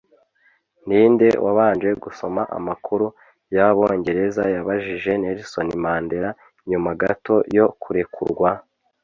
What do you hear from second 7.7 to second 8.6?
Kurekurwa?